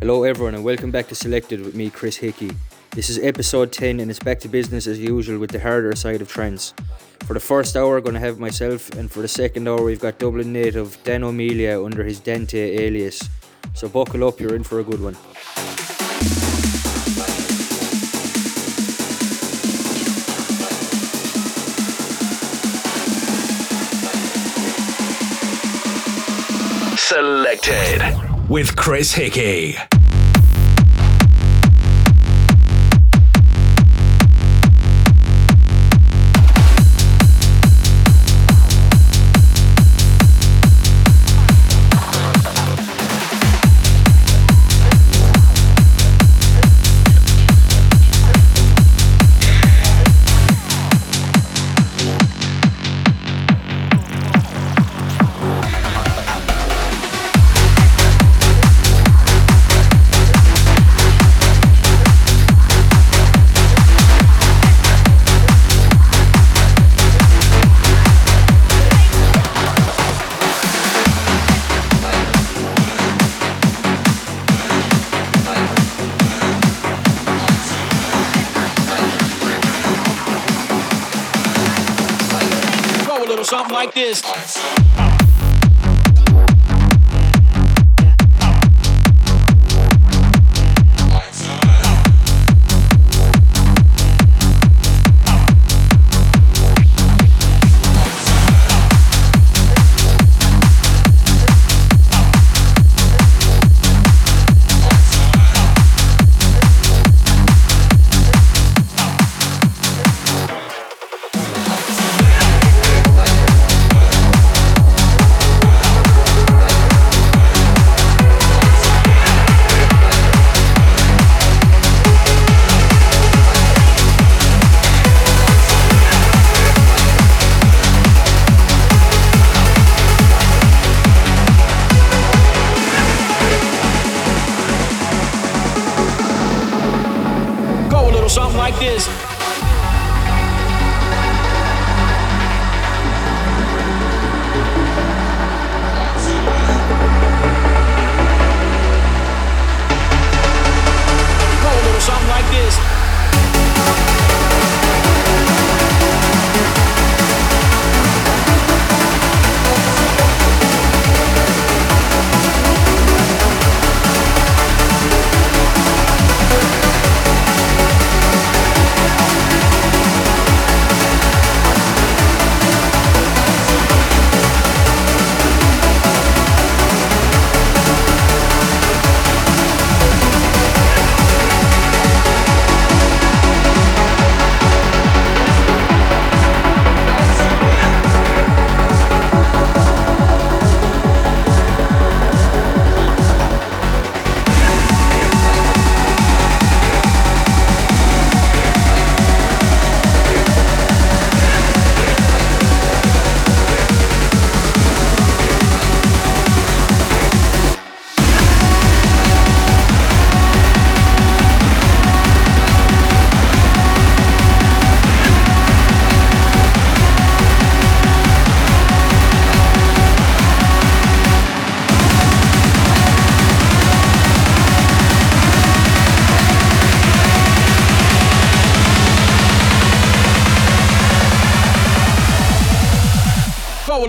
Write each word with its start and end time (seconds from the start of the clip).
Hello, 0.00 0.24
everyone, 0.24 0.56
and 0.56 0.64
welcome 0.64 0.90
back 0.90 1.06
to 1.06 1.14
Selected 1.14 1.60
with 1.60 1.76
me, 1.76 1.88
Chris 1.88 2.16
Hickey. 2.16 2.50
This 2.90 3.08
is 3.08 3.20
episode 3.20 3.70
10, 3.70 4.00
and 4.00 4.10
it's 4.10 4.18
back 4.18 4.40
to 4.40 4.48
business 4.48 4.88
as 4.88 4.98
usual 4.98 5.38
with 5.38 5.52
the 5.52 5.60
harder 5.60 5.94
side 5.94 6.20
of 6.20 6.28
trance. 6.28 6.74
For 7.28 7.34
the 7.34 7.40
first 7.40 7.76
hour, 7.76 8.00
going 8.00 8.14
to 8.14 8.20
have 8.20 8.38
myself, 8.38 8.88
and 8.94 9.12
for 9.12 9.20
the 9.20 9.28
second 9.28 9.68
hour, 9.68 9.84
we've 9.84 10.00
got 10.00 10.18
Dublin 10.18 10.50
native 10.50 10.96
Dan 11.04 11.22
O'Melia 11.22 11.84
under 11.84 12.02
his 12.02 12.20
Dante 12.20 12.78
alias. 12.78 13.20
So 13.74 13.86
buckle 13.86 14.26
up, 14.26 14.40
you're 14.40 14.56
in 14.56 14.64
for 14.64 14.80
a 14.80 14.82
good 14.82 15.02
one. 15.02 15.14
Selected 26.96 28.48
with 28.48 28.74
Chris 28.74 29.12
Hickey. 29.12 29.76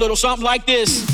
Little 0.09 0.15
something 0.15 0.44
like 0.44 0.65
this. 0.65 1.08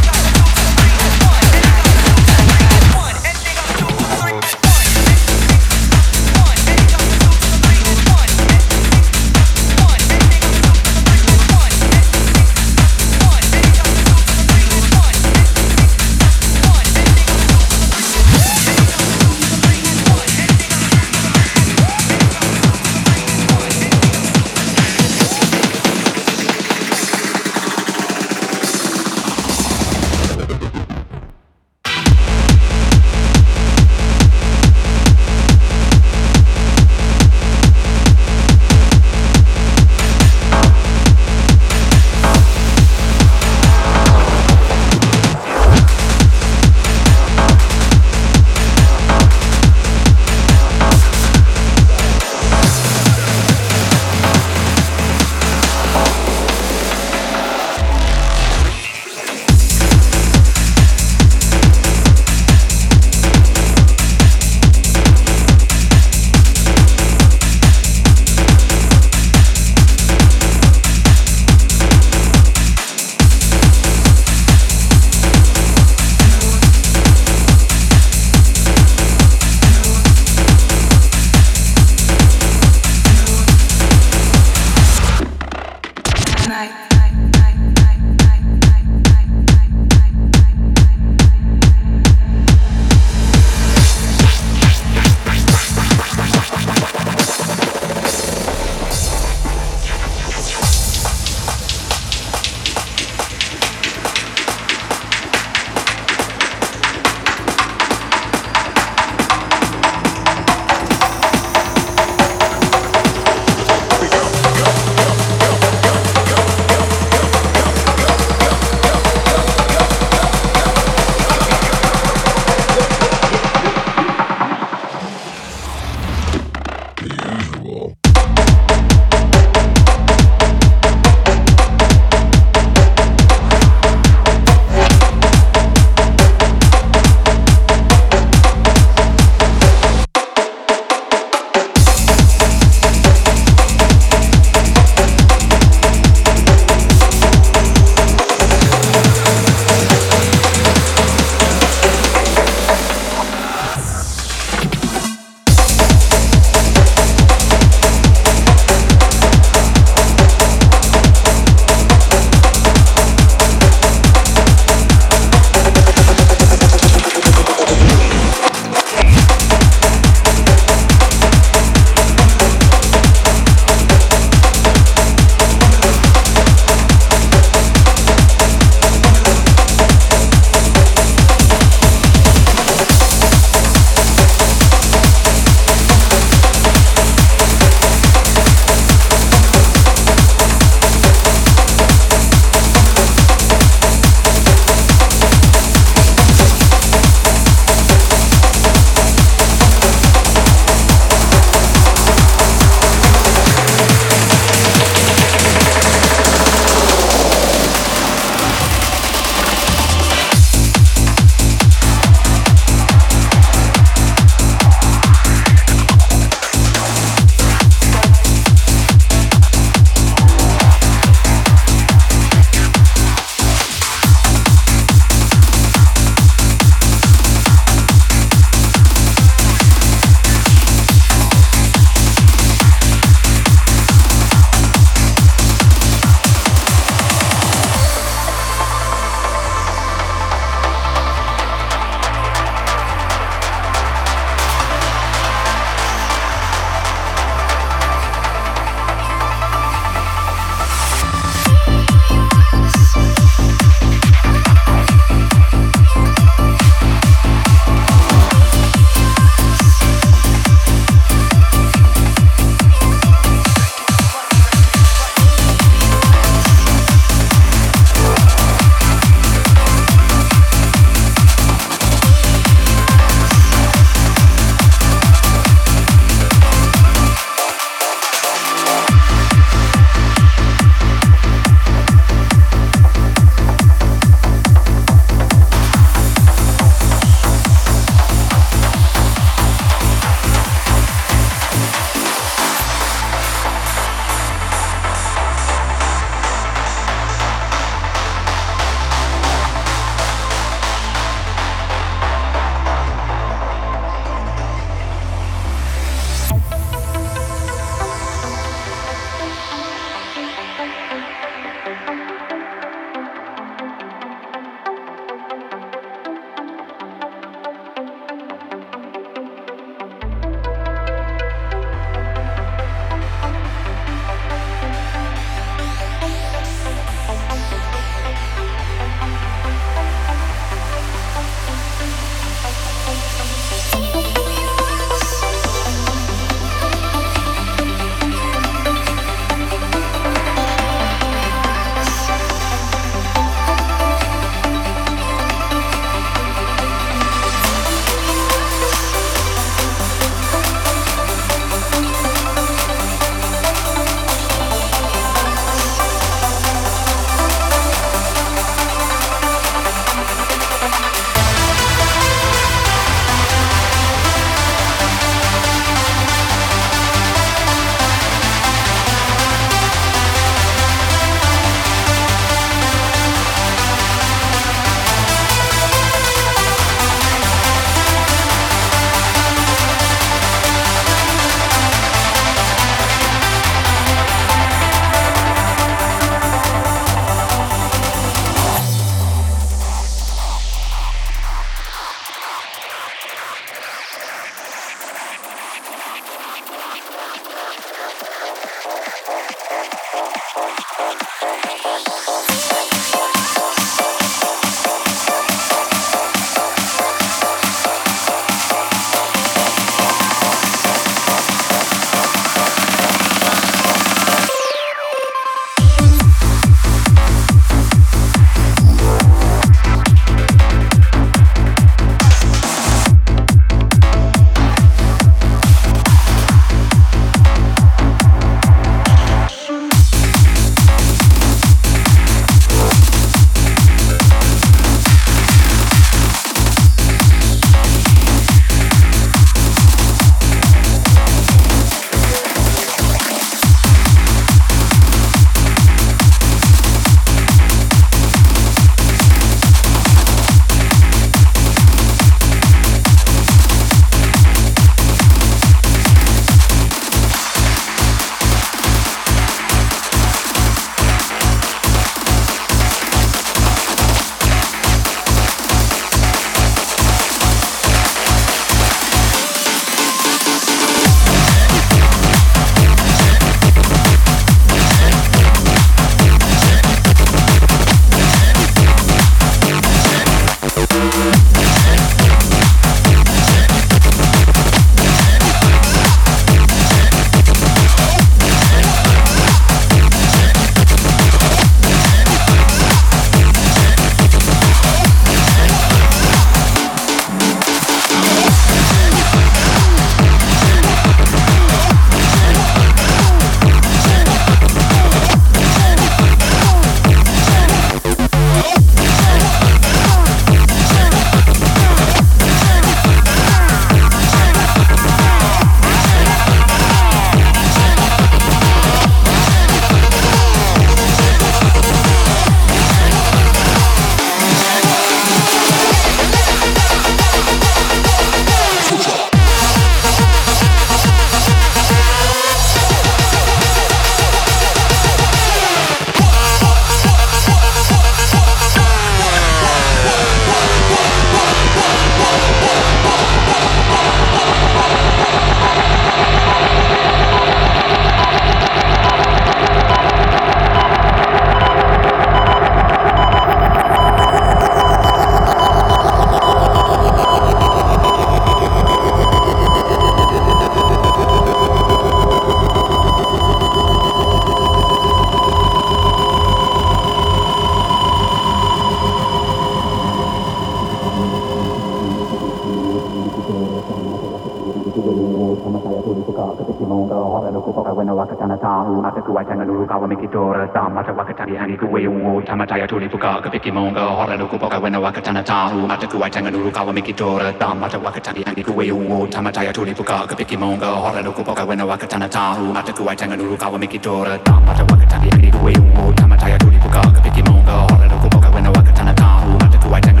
Kapiki 583.31 583.51
monga 583.51 583.79
hora 583.81 584.17
no 584.17 584.27
kupoka 584.27 584.59
wena 584.59 584.79
wakatana 584.79 585.23
tahu 585.23 585.65
mata 585.67 585.87
kuai 585.87 586.09
tanga 586.11 586.29
nuru 586.31 586.51
kawa 586.51 586.73
mikitora 586.73 587.31
tam 587.39 587.59
mata 587.59 587.77
wakatani 587.77 588.23
ani 588.27 588.43
kuwe 588.43 588.71
ungo 588.71 589.07
tamataya 589.07 589.53
tuli 589.53 589.73
puka 589.73 590.05
kapiki 590.07 590.35
monga 590.37 590.65
hora 590.67 591.01
no 591.01 591.11
kupoka 591.13 591.45
wena 591.45 591.65
wakatana 591.65 592.09
tahu 592.09 592.51
mata 592.53 592.73
kuai 592.73 592.95
tanga 592.95 593.15
nuru 593.15 593.37
kawa 593.37 593.57
mikitora 593.59 594.17
tam 594.19 594.43
mata 594.45 594.63
wakatani 594.63 595.09
ani 595.13 595.31
kuwe 595.31 595.53
ungo 595.53 595.93
tamataya 595.93 596.37
tuli 596.37 596.57
puka 596.57 596.81
kapiki 596.91 597.23
monga 597.23 597.51
hora 597.71 597.87
no 597.87 597.97
kupoka 598.03 598.29
wena 598.35 598.49
wakatana 598.51 598.93
tahu 598.93 599.31
mata 599.39 599.57
kuai 599.57 599.81
tanga 599.81 600.00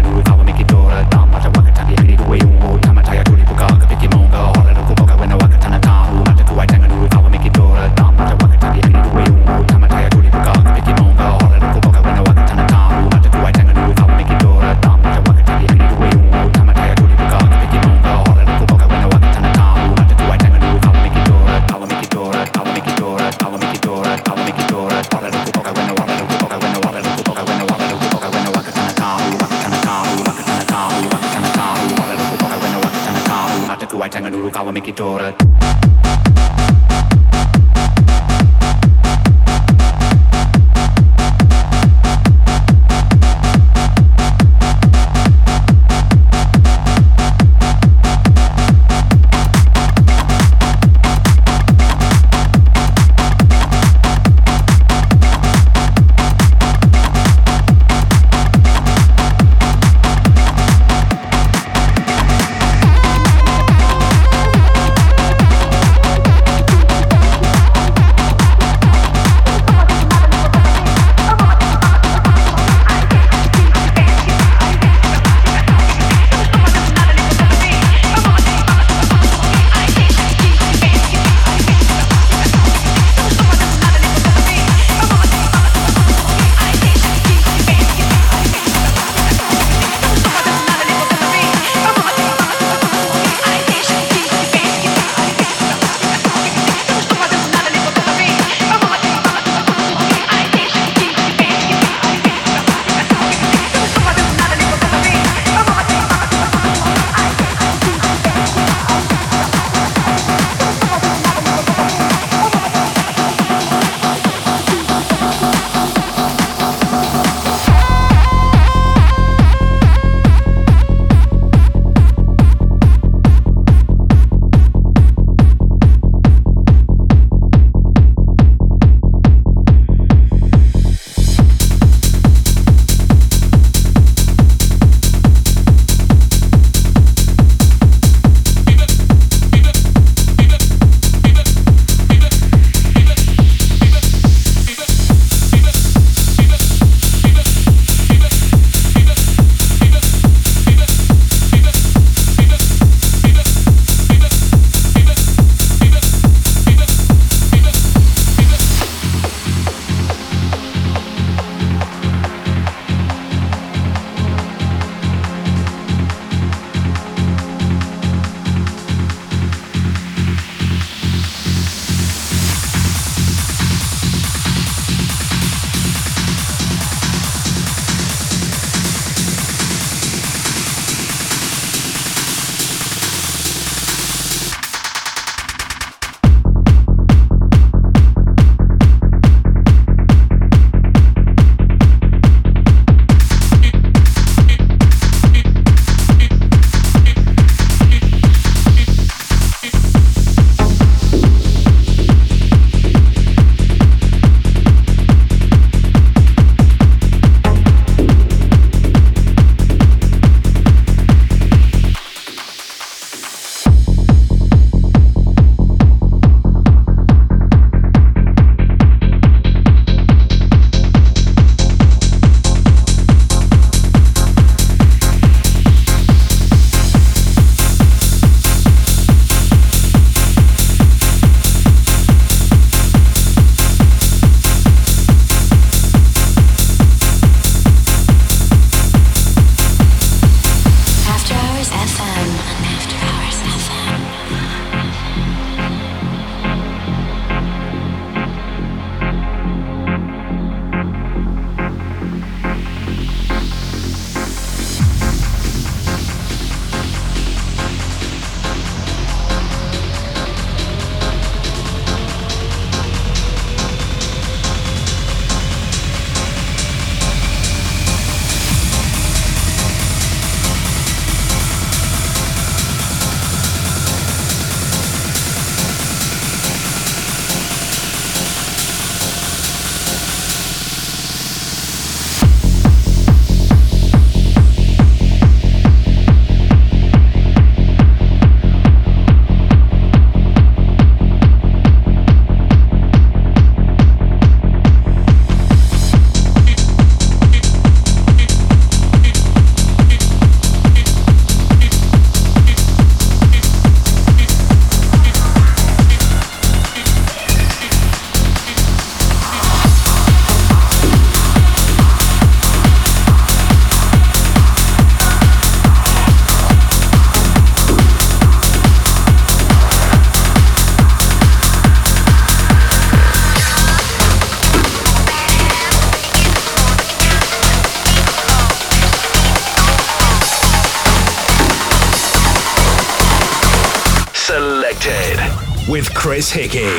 with 336.35 336.70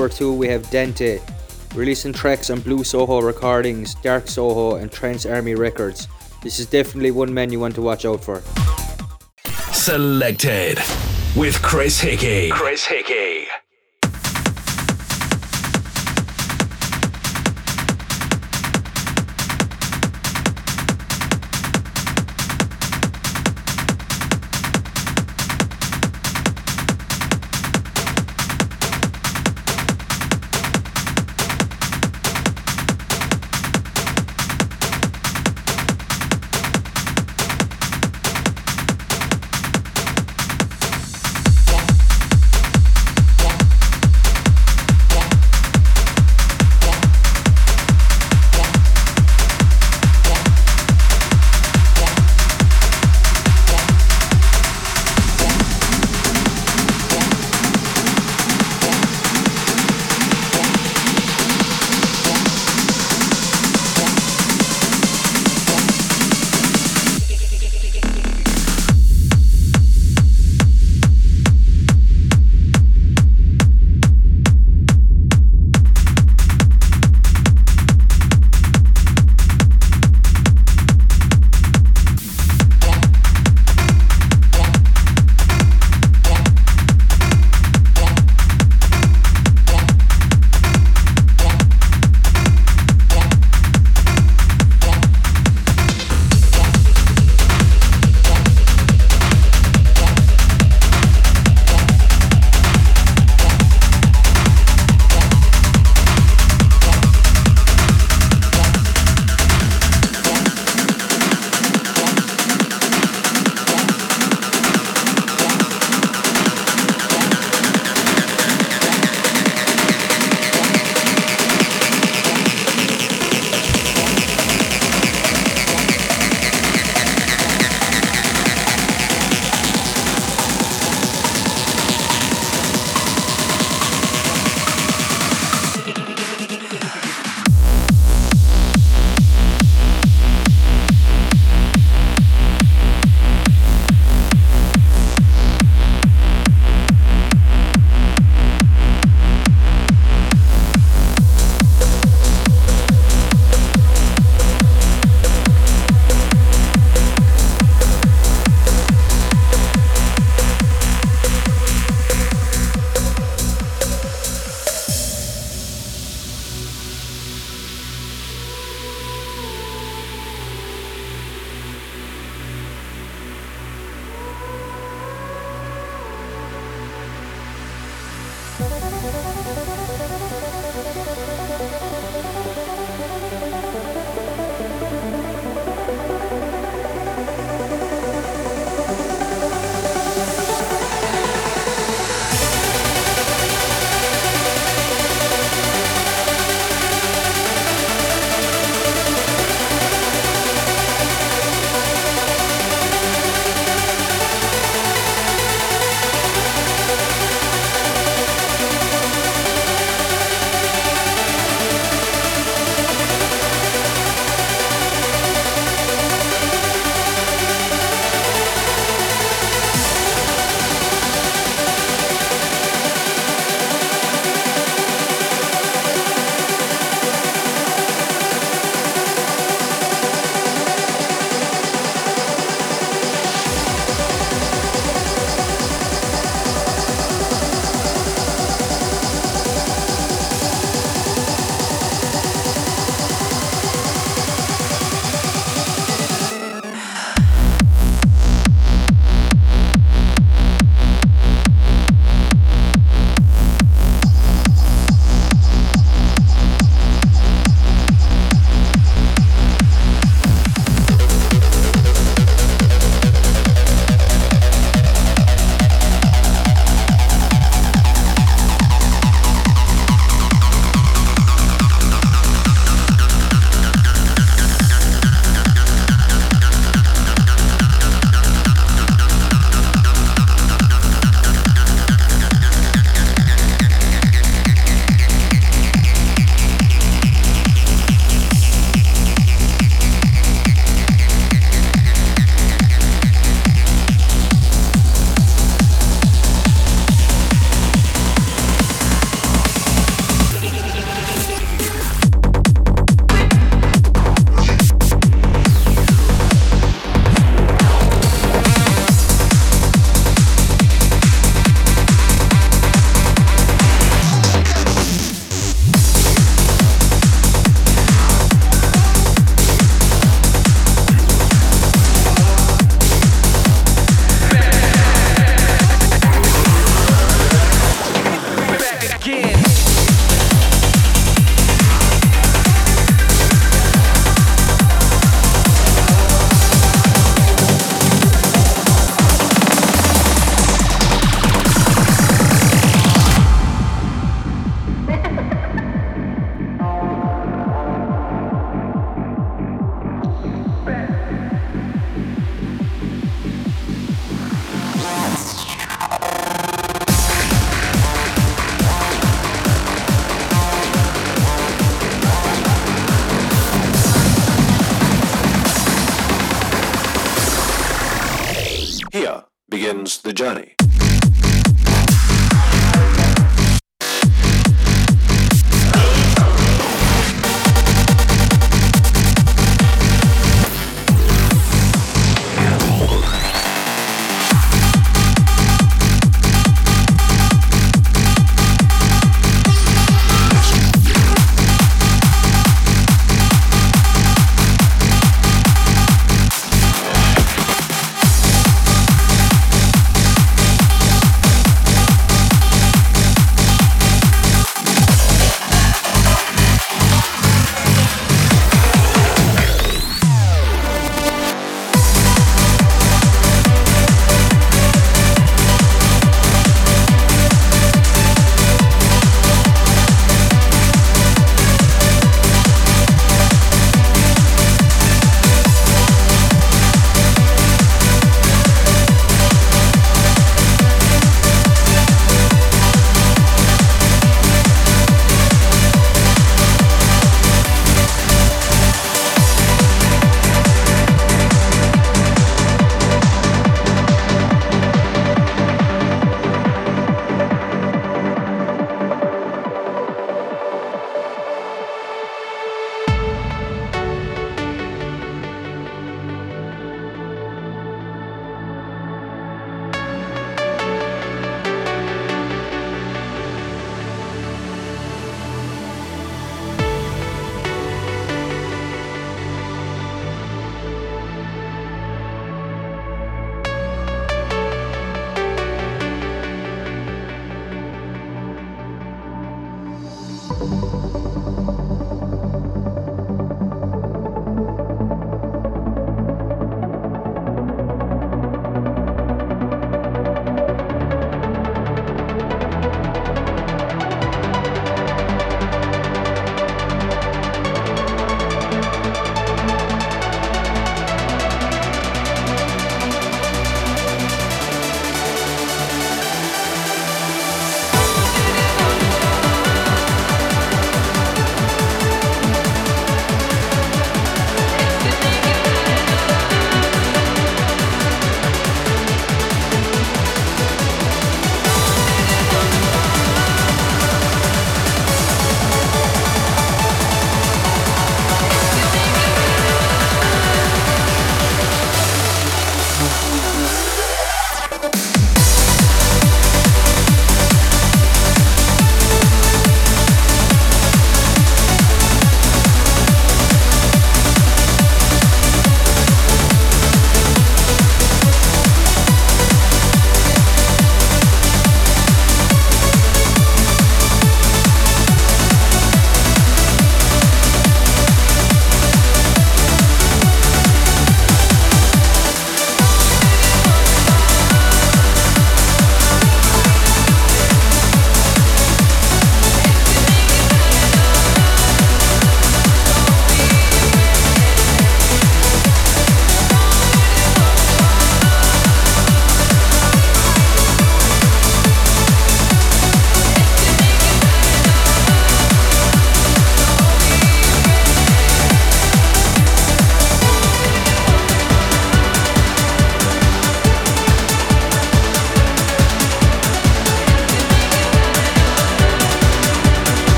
hour 0.00 0.08
two, 0.08 0.32
we 0.32 0.48
have 0.48 0.68
Dante, 0.70 1.20
releasing 1.74 2.12
tracks 2.12 2.48
on 2.48 2.60
Blue 2.60 2.82
Soho 2.84 3.20
Recordings, 3.20 3.94
Dark 3.96 4.28
Soho, 4.28 4.76
and 4.76 4.90
Trance 4.90 5.26
Army 5.26 5.54
Records. 5.54 6.08
This 6.42 6.58
is 6.58 6.66
definitely 6.66 7.10
one 7.10 7.34
man 7.34 7.52
you 7.52 7.60
want 7.60 7.74
to 7.74 7.82
watch 7.82 8.06
out 8.06 8.24
for. 8.24 8.42
Selected 9.72 10.78
with 11.36 11.60
Chris 11.60 12.00
Hickey. 12.00 12.48
Chris 12.48 12.86
Hickey. 12.86 13.46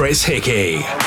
Chris 0.00 0.24
Hickey. 0.24 0.99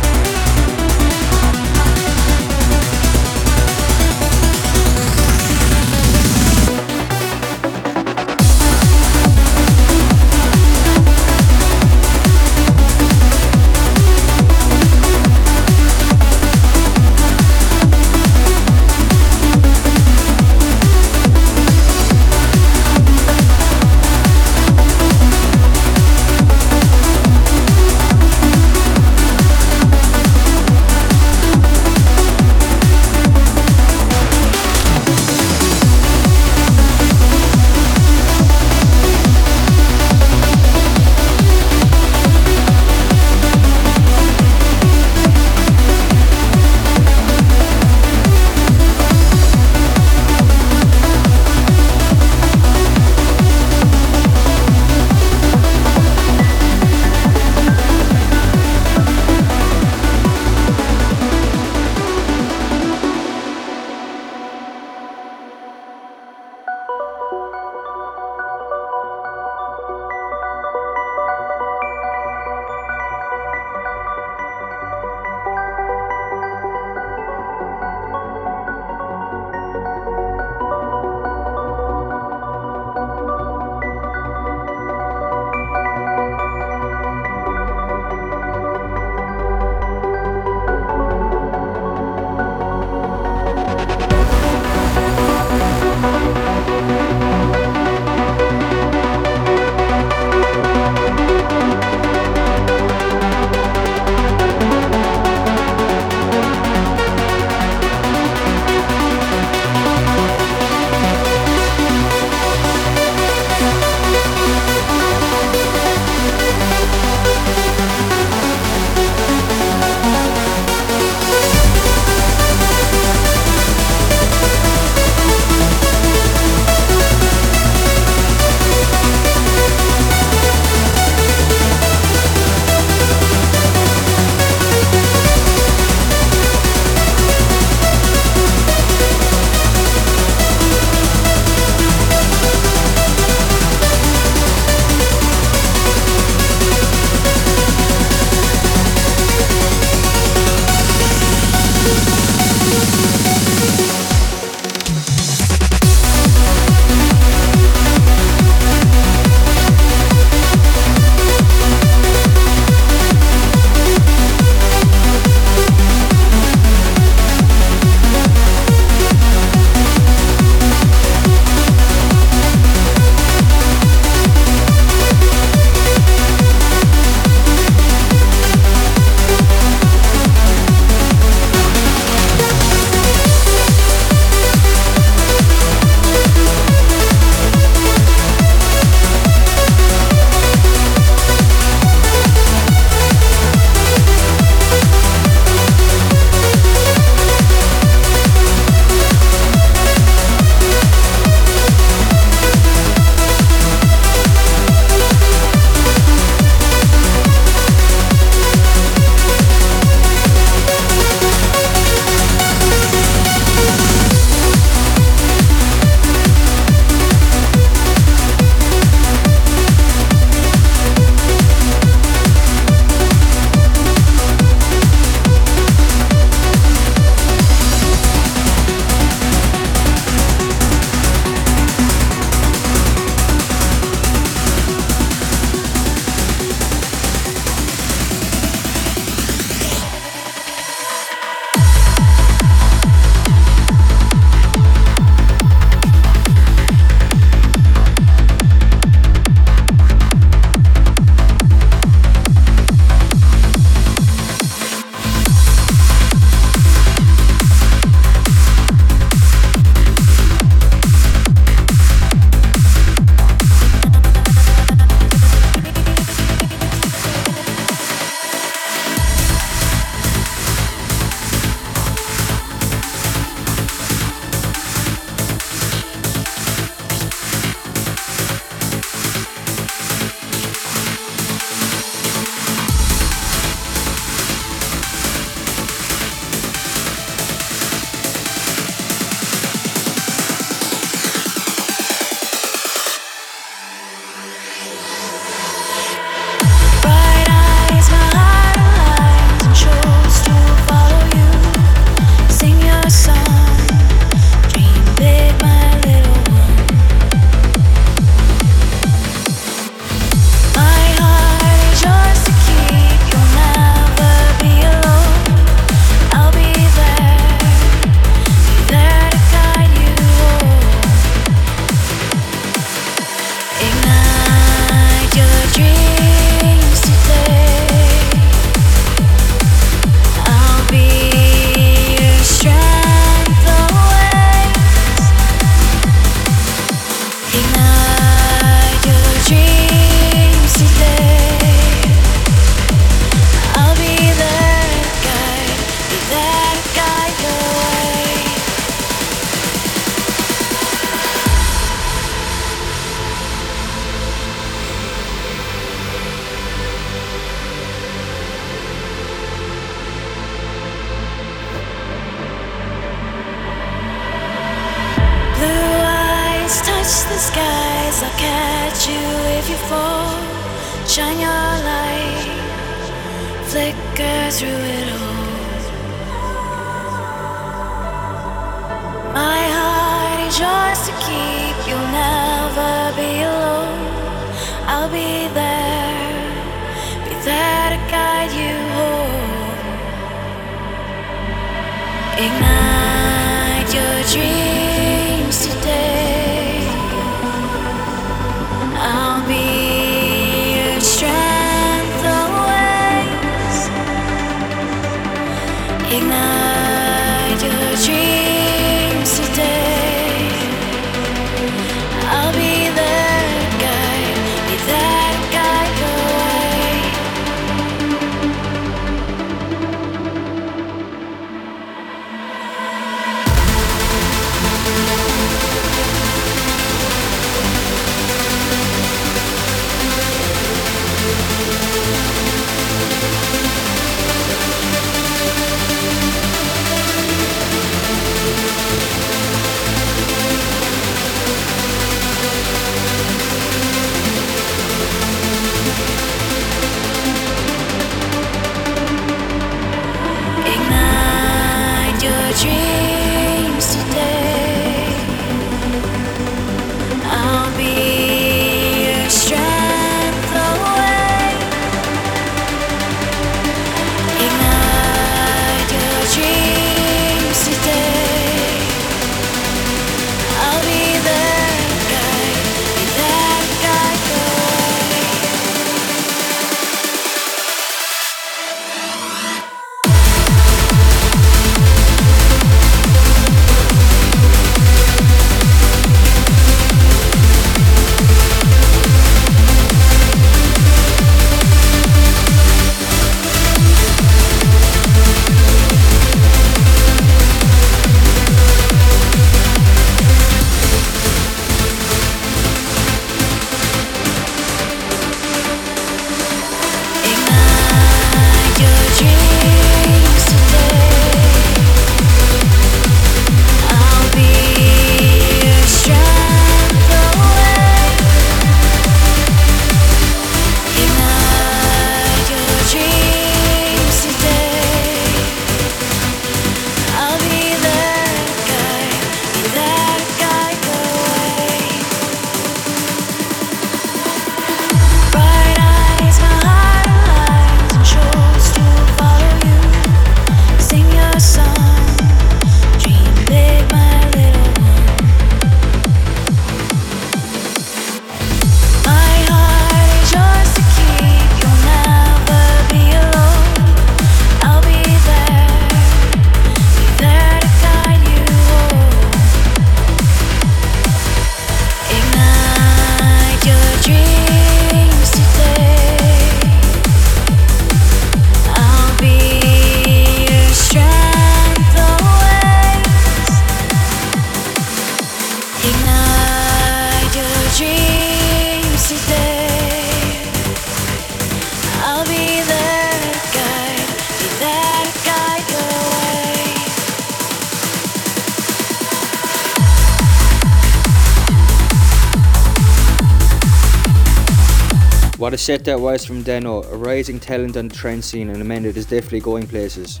Set 595.46 595.64
that 595.66 595.78
wise 595.78 596.04
from 596.04 596.24
Dano, 596.24 596.64
a 596.64 596.76
rising 596.76 597.20
talent 597.20 597.56
on 597.56 597.68
the 597.68 597.74
trance 597.76 598.06
scene 598.06 598.30
and 598.30 598.42
a 598.42 598.44
man 598.44 598.64
that 598.64 598.76
is 598.76 598.84
definitely 598.84 599.20
going 599.20 599.46
places. 599.46 600.00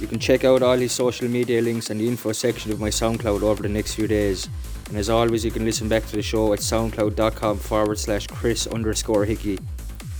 You 0.00 0.08
can 0.08 0.18
check 0.18 0.44
out 0.44 0.62
all 0.64 0.76
his 0.76 0.90
social 0.90 1.28
media 1.28 1.62
links 1.62 1.90
and 1.90 2.00
the 2.00 2.08
info 2.08 2.32
section 2.32 2.72
of 2.72 2.80
my 2.80 2.88
SoundCloud 2.88 3.42
over 3.42 3.62
the 3.62 3.68
next 3.68 3.94
few 3.94 4.08
days. 4.08 4.48
And 4.88 4.96
as 4.96 5.08
always, 5.08 5.44
you 5.44 5.52
can 5.52 5.64
listen 5.64 5.88
back 5.88 6.06
to 6.06 6.16
the 6.16 6.22
show 6.22 6.52
at 6.52 6.58
soundcloud.com 6.58 7.58
forward 7.58 8.00
slash 8.00 8.26
Chris 8.26 8.66
underscore 8.66 9.24
Hickey. 9.24 9.60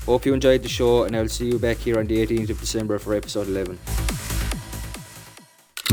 Hope 0.06 0.24
you 0.24 0.34
enjoyed 0.34 0.62
the 0.62 0.68
show, 0.68 1.02
and 1.02 1.16
I'll 1.16 1.26
see 1.26 1.48
you 1.48 1.58
back 1.58 1.78
here 1.78 1.98
on 1.98 2.06
the 2.06 2.24
18th 2.24 2.50
of 2.50 2.60
December 2.60 3.00
for 3.00 3.16
episode 3.16 3.48
11. 3.48 3.76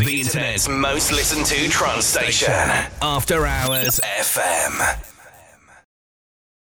The 0.06 0.22
internet's 0.22 0.70
most 0.70 1.12
listened 1.12 1.48
to 1.48 1.68
trance 1.70 2.06
station. 2.06 2.54
After 3.02 3.48
Hours 3.48 4.00
FM. 4.02 4.97